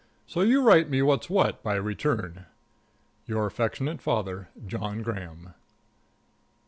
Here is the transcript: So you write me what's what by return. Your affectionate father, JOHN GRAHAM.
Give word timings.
So 0.25 0.41
you 0.41 0.63
write 0.63 0.89
me 0.89 1.03
what's 1.03 1.29
what 1.29 1.61
by 1.61 1.75
return. 1.75 2.47
Your 3.27 3.45
affectionate 3.45 4.01
father, 4.01 4.49
JOHN 4.65 5.03
GRAHAM. 5.03 5.53